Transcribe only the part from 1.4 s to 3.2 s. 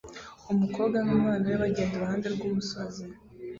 we bagenda iruhande rw'umusozi